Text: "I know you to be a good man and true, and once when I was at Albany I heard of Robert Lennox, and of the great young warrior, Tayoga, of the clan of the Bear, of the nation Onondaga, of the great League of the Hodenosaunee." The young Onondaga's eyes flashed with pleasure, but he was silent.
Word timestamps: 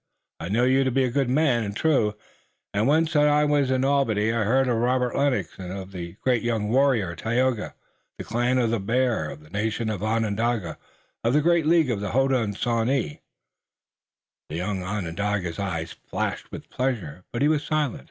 "I 0.39 0.49
know 0.49 0.63
you 0.63 0.83
to 0.83 0.89
be 0.89 1.03
a 1.03 1.11
good 1.11 1.29
man 1.29 1.63
and 1.63 1.75
true, 1.75 2.15
and 2.73 2.87
once 2.87 3.13
when 3.13 3.27
I 3.27 3.45
was 3.45 3.69
at 3.69 3.85
Albany 3.85 4.33
I 4.33 4.45
heard 4.45 4.67
of 4.67 4.77
Robert 4.77 5.15
Lennox, 5.15 5.49
and 5.59 5.71
of 5.71 5.91
the 5.91 6.13
great 6.23 6.41
young 6.41 6.69
warrior, 6.71 7.15
Tayoga, 7.15 7.65
of 7.67 7.73
the 8.17 8.23
clan 8.23 8.57
of 8.57 8.71
the 8.71 8.79
Bear, 8.79 9.29
of 9.29 9.41
the 9.41 9.51
nation 9.51 9.91
Onondaga, 9.91 10.79
of 11.23 11.33
the 11.33 11.41
great 11.41 11.67
League 11.67 11.91
of 11.91 11.99
the 12.01 12.13
Hodenosaunee." 12.13 13.19
The 14.49 14.55
young 14.55 14.81
Onondaga's 14.81 15.59
eyes 15.59 15.91
flashed 15.91 16.51
with 16.51 16.71
pleasure, 16.71 17.23
but 17.31 17.43
he 17.43 17.47
was 17.47 17.63
silent. 17.63 17.99